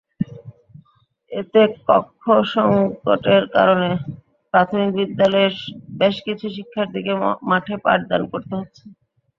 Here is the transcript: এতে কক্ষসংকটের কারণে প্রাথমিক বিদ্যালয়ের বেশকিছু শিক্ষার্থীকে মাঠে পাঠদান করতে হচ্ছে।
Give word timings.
এতে 1.31 1.59
কক্ষসংকটের 1.87 3.43
কারণে 3.55 3.89
প্রাথমিক 4.53 4.89
বিদ্যালয়ের 4.97 5.55
বেশকিছু 5.99 6.45
শিক্ষার্থীকে 6.55 7.13
মাঠে 7.49 7.75
পাঠদান 7.85 8.21
করতে 8.31 8.53
হচ্ছে। 8.59 8.83